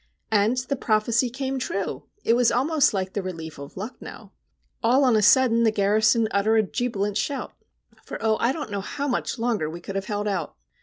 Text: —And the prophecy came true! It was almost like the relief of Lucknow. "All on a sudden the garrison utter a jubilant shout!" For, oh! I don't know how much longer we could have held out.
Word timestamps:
—And 0.31 0.57
the 0.57 0.75
prophecy 0.75 1.29
came 1.29 1.59
true! 1.59 2.05
It 2.23 2.33
was 2.33 2.51
almost 2.51 2.91
like 2.91 3.13
the 3.13 3.21
relief 3.21 3.59
of 3.59 3.77
Lucknow. 3.77 4.31
"All 4.81 5.03
on 5.03 5.15
a 5.15 5.21
sudden 5.21 5.61
the 5.63 5.69
garrison 5.69 6.27
utter 6.31 6.55
a 6.55 6.63
jubilant 6.63 7.17
shout!" 7.17 7.53
For, 8.03 8.17
oh! 8.19 8.35
I 8.39 8.51
don't 8.51 8.71
know 8.71 8.81
how 8.81 9.07
much 9.07 9.37
longer 9.37 9.69
we 9.69 9.79
could 9.79 9.93
have 9.93 10.05
held 10.05 10.27
out. 10.27 10.55